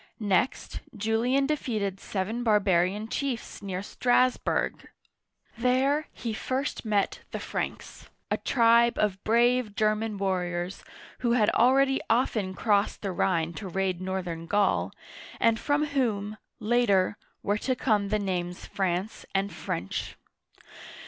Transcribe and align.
Next, 0.19 0.79
Julian 0.97 1.45
defeated 1.45 1.99
seven 1.99 2.43
barbarian 2.43 3.07
chiefs 3.07 3.61
near 3.61 3.83
Strass' 3.83 4.35
burg. 4.37 4.89
There, 5.59 6.07
he 6.11 6.33
first 6.33 6.83
met 6.83 7.19
the 7.29 7.39
Franks, 7.39 8.09
a 8.31 8.37
tribe 8.37 8.97
of 8.97 9.23
brave 9.23 9.75
German 9.75 10.17
warriors 10.17 10.83
who 11.19 11.33
had 11.33 11.51
already 11.51 12.01
often 12.09 12.55
crossed 12.55 13.03
the 13.03 13.11
Rhine 13.11 13.53
to 13.53 13.67
raid 13.67 14.01
northern 14.01 14.47
Gaul, 14.47 14.91
and 15.39 15.59
from 15.59 15.85
whom, 15.85 16.37
later, 16.59 17.15
were 17.43 17.59
to 17.59 17.75
come 17.75 18.09
the 18.09 18.17
names 18.17 18.65
France 18.65 19.23
and 19.35 19.53
French. 19.53 20.15